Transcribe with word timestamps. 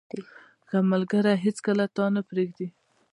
•ښه 0.69 0.79
ملګری 0.91 1.33
هیڅکله 1.45 1.85
تا 1.95 2.05
نه 2.15 2.21
پرېږدي. 2.29 2.67